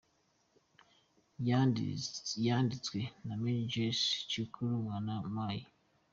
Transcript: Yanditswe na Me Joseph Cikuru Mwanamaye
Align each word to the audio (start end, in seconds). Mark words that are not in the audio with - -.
Yanditswe 2.45 2.99
na 3.25 3.35
Me 3.41 3.53
Joseph 3.71 4.21
Cikuru 4.31 4.73
Mwanamaye 4.85 5.63